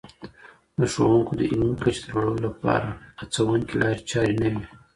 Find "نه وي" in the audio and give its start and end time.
4.41-4.63